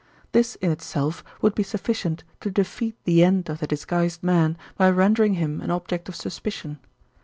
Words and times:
This 0.31 0.55
in 0.55 0.71
itself 0.71 1.23
would 1.43 1.53
be 1.53 1.61
sufficient 1.61 2.23
to 2.39 2.49
defeat 2.49 2.95
the 3.03 3.23
end 3.23 3.49
of 3.49 3.59
the 3.59 3.67
disguised 3.67 4.23
man 4.23 4.57
by 4.75 4.89
rendering 4.89 5.35
him 5.35 5.61
an 5.61 5.69
object 5.69 6.09
of 6.09 6.15
suspicion. 6.15 6.79